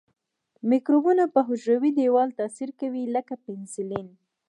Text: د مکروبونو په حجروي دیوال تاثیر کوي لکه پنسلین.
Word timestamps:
د 0.57 0.59
مکروبونو 0.71 1.23
په 1.33 1.39
حجروي 1.47 1.91
دیوال 1.99 2.29
تاثیر 2.39 2.69
کوي 2.79 3.03
لکه 3.15 3.33
پنسلین. 3.45 4.07